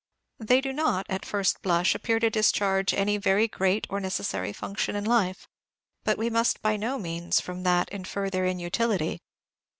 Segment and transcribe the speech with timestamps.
[0.39, 4.95] They do not, at first blush, appear to discharge any very great or necessary function
[4.95, 5.47] in life;
[6.03, 9.21] but we must by no means, from that, infer their inutility.